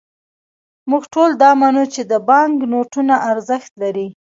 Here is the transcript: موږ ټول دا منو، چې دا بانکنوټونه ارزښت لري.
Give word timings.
موږ 0.89 1.03
ټول 1.13 1.29
دا 1.43 1.51
منو، 1.61 1.83
چې 1.93 2.01
دا 2.09 2.17
بانکنوټونه 2.29 3.15
ارزښت 3.31 3.71
لري. 3.81 4.07